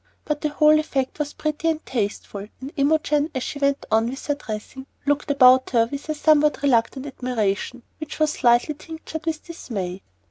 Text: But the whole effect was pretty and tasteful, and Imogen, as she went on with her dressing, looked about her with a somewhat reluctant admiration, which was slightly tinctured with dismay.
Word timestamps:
But 0.25 0.41
the 0.41 0.49
whole 0.49 0.79
effect 0.79 1.19
was 1.19 1.33
pretty 1.33 1.69
and 1.69 1.85
tasteful, 1.85 2.47
and 2.59 2.73
Imogen, 2.75 3.29
as 3.35 3.43
she 3.43 3.59
went 3.59 3.85
on 3.91 4.09
with 4.09 4.25
her 4.25 4.33
dressing, 4.33 4.87
looked 5.05 5.29
about 5.29 5.69
her 5.69 5.87
with 5.91 6.09
a 6.09 6.15
somewhat 6.15 6.63
reluctant 6.63 7.05
admiration, 7.05 7.83
which 7.99 8.17
was 8.17 8.31
slightly 8.31 8.73
tinctured 8.73 9.27
with 9.27 9.45
dismay. 9.45 10.01